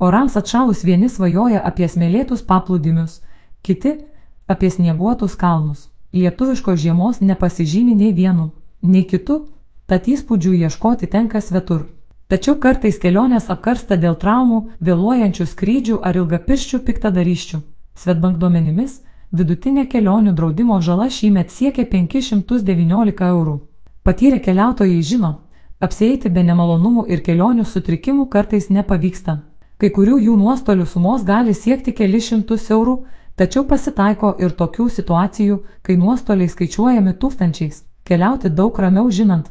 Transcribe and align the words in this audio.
Orams 0.00 0.36
atšalus 0.36 0.80
vieni 0.80 1.10
svajoja 1.12 1.60
apie 1.60 1.84
smėlėtus 1.84 2.40
paplūdimius, 2.48 3.18
kiti- 3.62 3.90
apie 4.52 4.70
snieguotus 4.70 5.34
kalnus. 5.36 5.88
Lietuviškos 6.12 6.80
žiemos 6.80 7.20
nepasižymi 7.20 7.94
nei 7.94 8.12
vienu, 8.12 8.50
nei 8.82 9.04
kitu, 9.04 9.48
tad 9.86 10.06
įspūdžių 10.08 10.52
ieškoti 10.64 11.06
tenka 11.06 11.40
svetur. 11.40 11.84
Tačiau 12.28 12.54
kartais 12.56 12.98
kelionės 12.98 13.50
apkarsta 13.50 13.96
dėl 13.96 14.16
traumų, 14.16 14.70
vėluojančių 14.80 15.46
skrydžių 15.52 16.00
ar 16.02 16.16
ilgapirščių 16.16 16.78
piktadaryščių. 16.86 17.60
Svetbank 17.94 18.38
duomenimis, 18.38 19.02
vidutinė 19.32 19.84
kelionių 19.86 20.32
draudimo 20.32 20.80
žala 20.80 21.10
šįmet 21.10 21.50
siekia 21.50 21.84
519 21.84 23.28
eurų. 23.28 23.60
Patyrę 24.02 24.40
keliautojai 24.40 25.02
žino, 25.02 25.34
apsieiti 25.80 26.30
be 26.30 26.42
nemalonumų 26.42 27.04
ir 27.12 27.20
kelionių 27.20 27.64
sutrikimų 27.68 28.30
kartais 28.30 28.70
nepavyksta. 28.70 29.49
Kai 29.80 29.88
kurių 29.96 30.18
jų 30.20 30.34
nuostolių 30.36 30.84
sumos 30.84 31.22
gali 31.24 31.54
siekti 31.56 31.94
keli 31.96 32.18
šimtus 32.20 32.66
eurų, 32.74 32.98
tačiau 33.40 33.62
pasitaiko 33.64 34.34
ir 34.44 34.52
tokių 34.58 34.88
situacijų, 34.92 35.54
kai 35.80 35.94
nuostoliai 35.96 36.50
skaičiuojami 36.52 37.14
tūkstančiais. 37.22 37.78
Keliauti 38.04 38.50
daug 38.52 38.76
ramiau 38.76 39.08
žinant, 39.08 39.46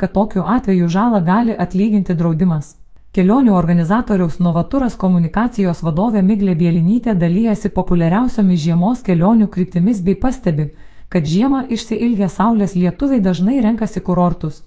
kad 0.00 0.14
tokiu 0.14 0.46
atveju 0.54 0.88
žalą 0.88 1.20
gali 1.26 1.56
atlyginti 1.64 2.16
draudimas. 2.16 2.78
Kelionių 3.14 3.52
organizatoriaus 3.54 4.38
Novaturas 4.40 4.96
komunikacijos 4.96 5.82
vadovė 5.86 6.22
Miglė 6.24 6.54
Bielinytė 6.58 7.12
dalyjasi 7.14 7.68
populiariausiomis 7.76 8.62
žiemos 8.62 9.02
kelionių 9.06 9.50
kryptimis 9.52 10.00
bei 10.06 10.16
pastebi, 10.24 10.70
kad 11.12 11.28
žiemą 11.28 11.66
išsiilgę 11.76 12.30
saulės 12.32 12.72
lietuviai 12.74 13.20
dažnai 13.20 13.60
renkasi 13.68 14.00
kurortus, 14.00 14.62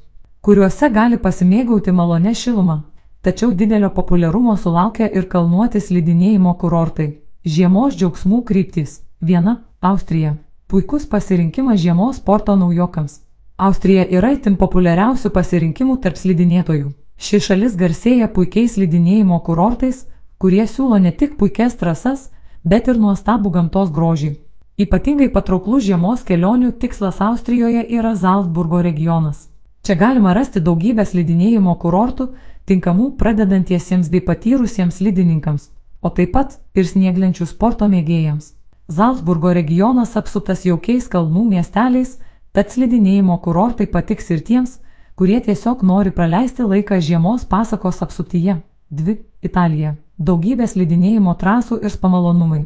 kuriuose 0.45 0.91
gali 0.93 1.17
pasimėgauti 1.25 1.91
malonę 1.91 2.35
šilumą. 2.43 2.77
Tačiau 3.21 3.51
didelio 3.51 3.89
populiarumo 3.89 4.55
sulaukia 4.57 5.07
ir 5.09 5.25
kalnuoti 5.29 5.81
slidinėjimo 5.81 6.53
kurortai. 6.61 7.07
Žiemos 7.45 7.95
džiaugsmų 7.97 8.43
kryptys. 8.45 9.01
Viena- 9.21 9.63
Austrija. 9.91 10.35
Puikus 10.67 11.05
pasirinkimas 11.05 11.79
žiemos 11.79 12.17
sporto 12.21 12.55
naujokams. 12.55 13.21
Austrija 13.57 14.05
yra 14.05 14.31
itin 14.35 14.55
populiariausių 14.55 15.29
pasirinkimų 15.33 15.97
tarp 16.01 16.17
slidinėtojų. 16.17 16.91
Ši 17.17 17.39
šalis 17.39 17.75
garsėja 17.75 18.27
puikiais 18.33 18.75
slidinėjimo 18.75 19.39
kurortais, 19.45 20.05
kurie 20.37 20.65
siūlo 20.67 20.99
ne 21.01 21.11
tik 21.11 21.37
puikias 21.37 21.75
trasas, 21.75 22.29
bet 22.63 22.87
ir 22.87 22.99
nuostabų 23.01 23.49
gamtos 23.55 23.89
grožį. 23.89 24.35
Ypatingai 24.77 25.31
patrauklus 25.33 25.87
žiemos 25.87 26.21
kelionių 26.21 26.75
tikslas 26.77 27.17
Austrijoje 27.21 27.81
yra 27.97 28.13
Zalzburgo 28.13 28.83
regionas. 28.85 29.47
Čia 29.81 29.95
galima 29.95 30.35
rasti 30.37 30.61
daugybę 30.61 31.05
slidinėjimo 31.05 31.73
kurortų, 31.81 32.27
tinkamų 32.67 33.15
pradedantiesiems 33.17 34.11
bei 34.11 34.21
patyrusiems 34.21 34.99
slidininkams, 34.99 35.71
o 36.01 36.09
taip 36.09 36.35
pat 36.35 36.59
ir 36.75 36.85
snieglenčių 36.85 37.47
sporto 37.47 37.87
mėgėjams. 37.91 38.53
Zalzburgo 38.87 39.51
regionas 39.55 40.15
apsuptas 40.19 40.63
jaukiais 40.67 41.09
kalnų 41.11 41.43
miesteliais, 41.51 42.17
Tad 42.57 42.71
slidinėjimo 42.73 43.35
kurortai 43.45 43.85
patiks 43.85 44.31
ir 44.33 44.39
tiems, 44.41 44.79
kurie 45.13 45.37
tiesiog 45.45 45.83
nori 45.85 46.09
praleisti 46.09 46.65
laiką 46.65 46.97
žiemos 47.07 47.43
pasakos 47.45 47.99
apsuptyje. 48.01 48.55
2. 48.89 49.13
Italija. 49.45 49.91
Daugybė 50.17 50.65
slidinėjimo 50.65 51.35
trasų 51.37 51.77
ir 51.85 51.93
spamalonumai. 51.93 52.63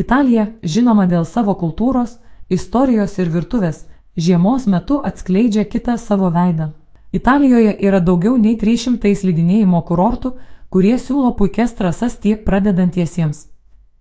Italija, 0.00 0.46
žinoma 0.62 1.04
dėl 1.10 1.26
savo 1.28 1.52
kultūros, 1.60 2.14
istorijos 2.48 3.18
ir 3.20 3.28
virtuvės, 3.34 3.82
žiemos 4.16 4.64
metu 4.64 5.02
atskleidžia 5.10 5.66
kitą 5.68 5.98
savo 6.00 6.32
veidą. 6.32 6.70
Italijoje 7.14 7.76
yra 7.78 8.00
daugiau 8.02 8.34
nei 8.34 8.56
300 8.58 9.12
slidinėjimo 9.14 9.78
kurortų, 9.86 10.32
kurie 10.66 10.96
siūlo 10.98 11.28
puikias 11.38 11.76
trasas 11.78 12.16
tiek 12.18 12.40
pradedantiesiems, 12.42 13.44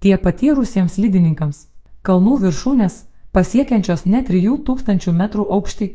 tiek 0.01 0.21
patyrusiems 0.23 0.95
slidininkams. 0.97 1.59
Kalnų 2.01 2.39
viršūnės 2.41 2.95
pasiekiančios 3.37 4.07
net 4.09 4.31
3000 4.31 5.13
metrų 5.19 5.45
aukštį, 5.57 5.87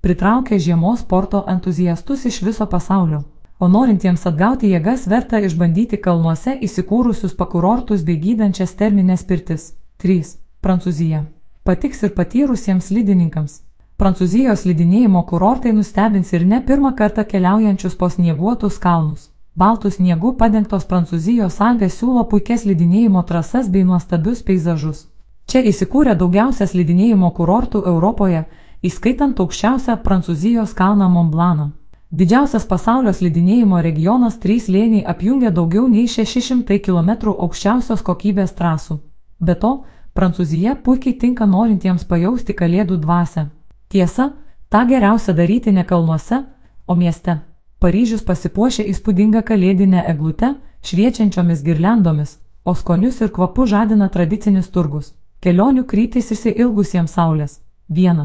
pritraukia 0.00 0.56
žiemos 0.66 1.02
sporto 1.04 1.42
entuziastus 1.54 2.24
iš 2.30 2.40
viso 2.46 2.66
pasaulio. 2.74 3.20
O 3.60 3.68
norintiems 3.68 4.24
atgauti 4.30 4.70
jėgas 4.72 5.04
verta 5.12 5.42
išbandyti 5.44 6.00
kalnuose 6.00 6.54
įsikūrusius 6.68 7.36
pakurortus 7.36 8.00
bei 8.08 8.16
gydančias 8.16 8.72
terminės 8.80 9.26
pirtis. 9.28 9.74
3. 10.00 10.24
Prancūzija. 10.64 11.26
Patiks 11.68 12.00
ir 12.08 12.16
patyrusiems 12.16 12.88
slidininkams. 12.88 13.60
Prancūzijos 14.02 14.64
slidinėjimo 14.64 15.20
kurortai 15.30 15.70
nustebins 15.76 16.32
ir 16.34 16.42
ne 16.52 16.58
pirmą 16.66 16.90
kartą 16.98 17.22
keliaujančius 17.32 17.92
po 18.00 18.08
snieguotus 18.10 18.80
kalnus. 18.82 19.28
Baltų 19.54 19.92
sniegų 19.94 20.32
padengtos 20.40 20.88
Prancūzijos 20.90 21.60
Alpės 21.62 22.00
siūlo 22.00 22.24
puikias 22.32 22.64
slidinėjimo 22.64 23.22
trasas 23.28 23.68
bei 23.70 23.84
nuostabius 23.86 24.42
peizažus. 24.48 25.04
Čia 25.46 25.62
įsikūrė 25.70 26.16
daugiausia 26.18 26.66
slidinėjimo 26.66 27.30
kurortų 27.36 27.84
Europoje, 27.92 28.42
įskaitant 28.82 29.38
aukščiausią 29.46 29.98
Prancūzijos 30.02 30.74
kalną 30.82 31.06
Montblaną. 31.14 31.70
Didžiausias 32.10 32.66
pasaulio 32.74 33.14
slidinėjimo 33.14 33.86
regionas 33.86 34.42
trys 34.42 34.66
lėniai 34.66 35.06
apjungia 35.14 35.54
daugiau 35.54 35.86
nei 35.86 36.10
600 36.10 36.82
km 36.82 37.36
aukščiausios 37.38 38.02
kokybės 38.02 38.58
trasų. 38.58 38.98
Be 39.38 39.54
to, 39.54 39.76
Prancūzija 40.18 40.74
puikiai 40.82 41.14
tinka 41.22 41.46
norintiems 41.46 42.02
pajausti 42.04 42.58
kalėdų 42.58 42.98
dvasę. 43.06 43.52
Tiesa, 43.92 44.32
tą 44.72 44.86
geriausia 44.88 45.32
daryti 45.36 45.72
ne 45.72 45.84
kalnuose, 45.84 46.44
o 46.86 46.94
mieste. 46.96 47.34
Paryžius 47.82 48.22
pasipuošia 48.24 48.86
įspūdingą 48.88 49.42
kalėdinę 49.44 50.04
eglutę, 50.08 50.54
šviečiančiomis 50.88 51.60
girlendomis, 51.66 52.38
o 52.64 52.72
skonius 52.74 53.20
ir 53.20 53.32
kvapų 53.36 53.66
žadina 53.68 54.08
tradicinis 54.08 54.70
turgus. 54.72 55.12
Kelionių 55.44 55.84
kryptis 55.90 56.32
įsiilgusiems 56.32 57.18
saulės. 57.18 57.58
1. 57.90 58.24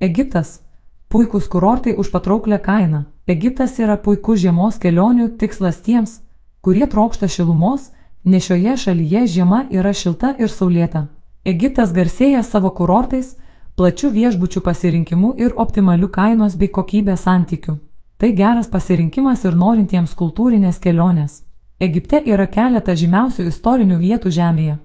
Egiptas. 0.00 0.60
Puikus 1.08 1.46
kurortai 1.52 1.94
už 1.94 2.10
patrauklę 2.10 2.58
kainą. 2.58 3.04
Egiptas 3.28 3.78
yra 3.78 3.94
puikus 3.96 4.40
žiemos 4.42 4.80
kelionių 4.82 5.28
tikslas 5.38 5.78
tiems, 5.86 6.18
kurie 6.60 6.88
trokšta 6.90 7.28
šilumos, 7.28 7.92
nes 8.24 8.42
šioje 8.48 8.76
šalyje 8.86 9.26
žiema 9.36 9.62
yra 9.70 9.94
šilta 9.94 10.34
ir 10.42 10.50
saulėta. 10.50 11.06
Egiptas 11.44 11.92
garsėja 11.92 12.42
savo 12.42 12.74
kurortais, 12.74 13.36
plačių 13.76 14.10
viešbučių 14.14 14.60
pasirinkimu 14.60 15.34
ir 15.38 15.54
optimaliu 15.56 16.08
kainos 16.08 16.54
bei 16.56 16.68
kokybės 16.68 17.24
santykiu. 17.26 17.78
Tai 18.18 18.30
geras 18.32 18.68
pasirinkimas 18.70 19.42
ir 19.44 19.56
norintiems 19.58 20.14
kultūrinės 20.14 20.78
kelionės. 20.78 21.42
Egipte 21.82 22.20
yra 22.24 22.46
keleta 22.46 22.94
žymiausių 22.94 23.48
istorinių 23.50 23.98
vietų 23.98 24.30
žemėje. 24.30 24.78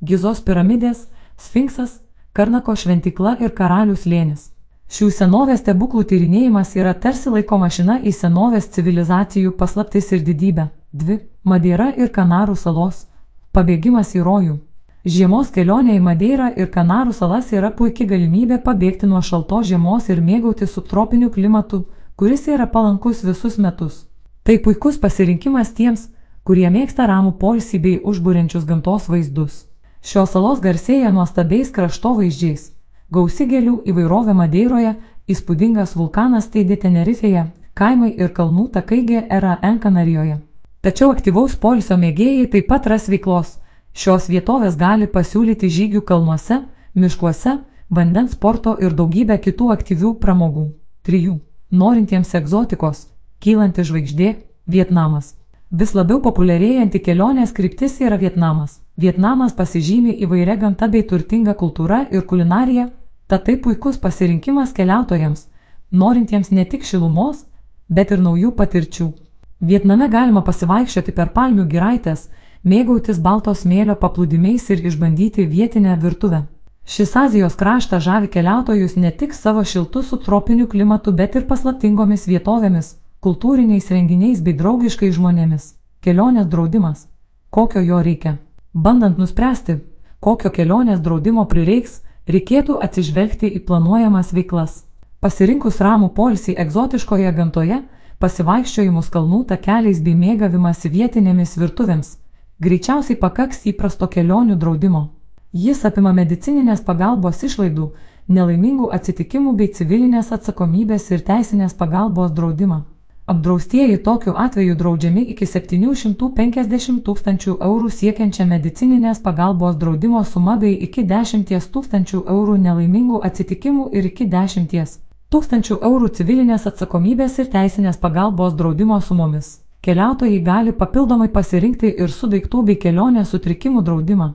Gizos 0.00 0.40
piramidės, 0.46 1.08
Sfinksas, 1.36 1.98
Karnako 2.32 2.76
šventikla 2.78 3.34
ir 3.42 3.50
Karalių 3.50 3.96
slėnis. 3.98 4.52
Šių 4.90 5.10
senovės 5.10 5.64
stebuklų 5.64 6.04
tyrinėjimas 6.12 6.76
yra 6.78 6.94
tarsi 6.94 7.30
laiko 7.34 7.58
mašina 7.58 7.98
į 8.06 8.14
senovės 8.14 8.70
civilizacijų 8.74 9.56
paslaptis 9.58 10.12
ir 10.14 10.22
didybę. 10.22 10.70
2. 10.94 11.18
Madeira 11.44 11.90
ir 11.96 12.14
Kanarų 12.14 12.54
salos. 12.54 13.06
Pabėgimas 13.52 14.14
į 14.14 14.22
rojų. 14.26 14.58
Žiemos 15.00 15.48
kelionė 15.48 15.94
į 15.96 16.00
Madeirą 16.04 16.50
ir 16.60 16.66
Kanarų 16.68 17.14
salas 17.16 17.46
yra 17.56 17.70
puikia 17.72 18.04
galimybė 18.04 18.58
pabėgti 18.60 19.08
nuo 19.08 19.22
šaltos 19.24 19.70
žiemos 19.70 20.10
ir 20.12 20.18
mėgauti 20.20 20.66
subtropiniu 20.68 21.30
klimatu, 21.32 21.86
kuris 22.20 22.44
yra 22.52 22.66
palankus 22.68 23.22
visus 23.24 23.56
metus. 23.56 24.04
Tai 24.44 24.58
puikus 24.60 24.98
pasirinkimas 25.00 25.72
tiems, 25.72 26.10
kurie 26.44 26.68
mėgsta 26.68 27.06
ramų 27.08 27.32
poilsį 27.40 27.80
bei 27.80 28.00
užbūrenčius 28.04 28.66
gamtos 28.68 29.08
vaizdus. 29.08 29.64
Šios 30.04 30.36
salos 30.36 30.60
garsėja 30.60 31.14
nuostabiais 31.16 31.72
kraštovaizdžiais. 31.72 32.68
Gausi 33.10 33.48
gėlių 33.48 33.78
įvairovė 33.88 34.36
Madeiroje, 34.36 34.92
įspūdingas 35.32 35.96
vulkanas 35.96 36.50
Teidė 36.52 36.76
Tenerifeje, 36.76 37.46
kaimai 37.72 38.12
ir 38.20 38.34
kalnų 38.36 38.68
takai 38.76 39.00
GRN 39.08 39.80
Kanarijoje. 39.80 40.42
Tačiau 40.84 41.08
aktyvaus 41.16 41.56
polisio 41.56 41.96
mėgėjai 41.96 42.50
taip 42.52 42.68
pat 42.68 42.92
ras 42.92 43.08
veiklos. 43.08 43.56
Šios 43.92 44.28
vietovės 44.30 44.76
gali 44.78 45.06
pasiūlyti 45.10 45.68
žygių 45.68 46.04
kalnuose, 46.06 46.62
miškuose, 46.94 47.58
vandens 47.90 48.36
sporto 48.36 48.76
ir 48.78 48.94
daugybę 48.94 49.38
kitų 49.42 49.72
aktyvių 49.74 50.14
pramogų. 50.22 50.70
3. 51.02 51.38
Norintiems 51.70 52.34
egzotikos- 52.34 53.06
kylanti 53.42 53.82
žvaigždė- 53.82 54.36
Vietnamas. 54.74 55.34
Vis 55.70 55.94
labiau 55.94 56.20
populiarėjanti 56.20 56.98
kelionės 56.98 57.52
kryptis 57.52 58.00
yra 58.00 58.16
Vietnamas. 58.18 58.80
Vietnamas 58.96 59.52
pasižymi 59.52 60.16
įvairia 60.24 60.56
gamta 60.58 60.88
bei 60.88 61.02
turtinga 61.02 61.54
kultūra 61.54 62.06
ir 62.12 62.22
kulinarija, 62.22 62.90
tad 63.28 63.44
tai 63.44 63.56
puikus 63.56 63.96
pasirinkimas 63.98 64.72
keliautojams, 64.72 65.46
norintiems 65.92 66.50
ne 66.50 66.64
tik 66.64 66.82
šilumos, 66.82 67.44
bet 67.88 68.10
ir 68.10 68.18
naujų 68.18 68.50
patirčių. 68.58 69.12
Vietname 69.60 70.08
galima 70.08 70.42
pasivaikščioti 70.42 71.12
per 71.12 71.28
palmių 71.28 71.68
giraitės, 71.68 72.28
mėgautis 72.64 73.18
balto 73.18 73.54
smėlio 73.54 73.96
paplūdimiais 73.96 74.70
ir 74.70 74.82
išbandyti 74.86 75.46
vietinę 75.46 75.96
virtuvę. 76.00 76.44
Šis 76.84 77.16
Azijos 77.16 77.54
kraštas 77.54 78.02
žavi 78.02 78.28
keliautojus 78.28 78.96
ne 78.96 79.10
tik 79.10 79.34
savo 79.34 79.64
šiltu 79.64 80.02
subtropiniu 80.02 80.66
klimatu, 80.68 81.12
bet 81.12 81.36
ir 81.36 81.46
paslaptingomis 81.46 82.26
vietovėmis, 82.26 82.96
kultūriniais 83.22 83.90
renginiais 83.90 84.40
bei 84.40 84.56
draugiškai 84.56 85.12
žmonėmis. 85.12 85.74
Kelionės 86.00 86.46
draudimas. 86.46 87.06
kokio 87.50 87.80
jo 87.80 88.02
reikia. 88.02 88.36
Bandant 88.72 89.18
nuspręsti, 89.18 89.78
kokio 90.20 90.50
kelionės 90.50 91.00
draudimo 91.00 91.44
prireiks, 91.44 92.02
reikėtų 92.28 92.78
atsižvelgti 92.84 93.50
į 93.56 93.64
planuojamas 93.66 94.32
veiklas. 94.32 94.84
Pasirinkus 95.20 95.80
ramų 95.80 96.08
poilsį 96.14 96.54
egzotiškoje 96.56 97.32
gamtoje, 97.32 97.82
pasivaikščiojimus 98.18 99.10
kalnų 99.10 99.44
takeliais 99.50 100.00
bei 100.00 100.14
mėgavimąsi 100.14 100.88
vietinėmis 100.88 101.56
virtuvėms, 101.58 102.16
greičiausiai 102.60 103.16
pakaks 103.16 103.66
įprasto 103.72 104.06
kelionių 104.14 104.56
draudimo. 104.60 105.08
Jis 105.52 105.84
apima 105.88 106.12
medicininės 106.12 106.84
pagalbos 106.86 107.42
išlaidų, 107.48 107.90
nelaimingų 108.28 108.90
atsitikimų 108.96 109.54
bei 109.58 109.72
civilinės 109.74 110.30
atsakomybės 110.36 111.10
ir 111.10 111.24
teisinės 111.26 111.74
pagalbos 111.74 112.30
draudimą. 112.36 112.82
Apdraustieji 113.30 113.98
tokiu 114.02 114.34
atveju 114.44 114.74
draudžiami 114.74 115.22
iki 115.32 115.46
750 115.46 117.02
tūkstančių 117.06 117.56
eurų 117.66 117.90
siekiančią 117.96 118.46
medicininės 118.52 119.22
pagalbos 119.26 119.76
draudimo 119.82 120.22
sumą 120.24 120.56
bei 120.58 120.74
iki 120.86 121.04
10 121.12 121.70
tūkstančių 121.76 122.24
eurų 122.34 122.58
nelaimingų 122.66 123.22
atsitikimų 123.30 123.88
ir 123.94 124.10
iki 124.10 124.26
10 124.36 124.98
tūkstančių 125.30 125.80
eurų 125.86 126.12
civilinės 126.18 126.66
atsakomybės 126.66 127.38
ir 127.38 127.50
teisinės 127.54 128.02
pagalbos 128.02 128.54
draudimo 128.58 129.00
sumomis. 129.00 129.60
Keliautojai 129.80 130.40
gali 130.44 130.72
papildomai 130.76 131.30
pasirinkti 131.32 131.88
ir 132.04 132.10
su 132.12 132.28
daiktų 132.28 132.64
bei 132.68 132.76
kelionės 132.76 133.30
sutrikimų 133.32 133.80
draudimą. 133.86 134.26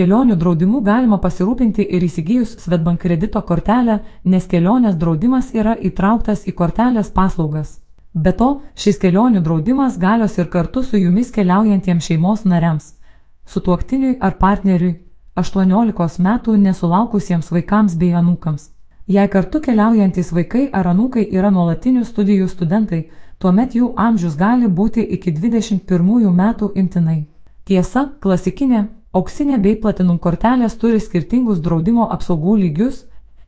Kelionių 0.00 0.32
draudimu 0.40 0.78
galima 0.80 1.18
pasirūpinti 1.20 1.84
ir 1.84 2.00
įsigijus 2.06 2.54
Svetbank 2.62 3.02
kredito 3.02 3.40
kortelę, 3.44 3.98
nes 4.24 4.46
kelionės 4.48 4.94
draudimas 4.96 5.50
yra 5.52 5.74
įtrauktas 5.76 6.46
į 6.48 6.54
kortelės 6.56 7.10
paslaugas. 7.12 7.74
Be 8.14 8.32
to, 8.32 8.46
šis 8.80 8.96
kelionių 9.02 9.42
draudimas 9.44 9.98
galios 10.00 10.38
ir 10.38 10.46
kartu 10.48 10.80
su 10.82 10.96
jumis 10.96 11.28
keliaujantiems 11.34 12.06
šeimos 12.08 12.46
nariams- 12.48 12.94
sutuoktiniui 13.52 14.16
ar 14.20 14.38
partneriui, 14.38 14.94
18 15.36 16.16
metų 16.28 16.56
nesulaukusiems 16.56 17.50
vaikams 17.52 17.98
bei 18.00 18.16
anūkams. 18.20 18.70
Jei 19.06 19.28
kartu 19.28 19.60
keliaujantis 19.60 20.32
vaikai 20.32 20.70
ar 20.72 20.86
anūkai 20.94 21.26
yra 21.30 21.50
nuolatinių 21.50 22.06
studijų 22.06 22.48
studentai, 22.48 23.02
tuomet 23.38 23.76
jų 23.76 23.92
amžius 23.96 24.36
gali 24.36 24.66
būti 24.66 25.04
iki 25.18 25.30
21 25.30 26.32
metų 26.32 26.72
imtinai. 26.74 27.26
Tiesa, 27.66 28.08
klasikinė 28.20 28.99
Auksinė 29.10 29.56
bei 29.58 29.74
platinum 29.74 30.18
kortelės 30.22 30.76
turi 30.78 31.00
skirtingus 31.02 31.58
draudimo 31.64 32.04
apsaugų 32.14 32.52
lygius, 32.60 33.00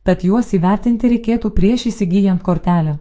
tad 0.03 0.25
juos 0.27 0.49
įvertinti 0.57 1.11
reikėtų 1.13 1.53
prieš 1.55 1.85
įsigijant 1.93 2.43
kortelę. 2.43 2.97